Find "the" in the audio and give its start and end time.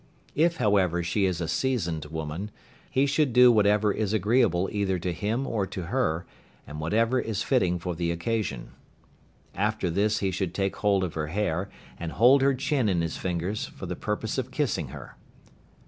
7.93-8.09, 13.85-13.95